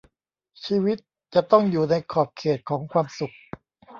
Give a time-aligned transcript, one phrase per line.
[0.65, 0.97] ชีวิต
[1.33, 3.35] จะต้องอยู่ในขอบเขตของความสุข